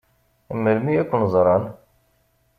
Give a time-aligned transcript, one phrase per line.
[0.57, 1.63] Melmi ad ken-ẓṛen?